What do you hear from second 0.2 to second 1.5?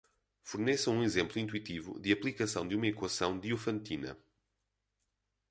Forneça um exemplo